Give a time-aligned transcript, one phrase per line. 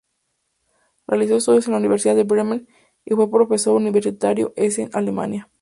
[1.05, 2.67] Realizó estudios en la Universidad de Bremen,
[3.05, 5.47] y fue profesor universitario en Essen, Alemania.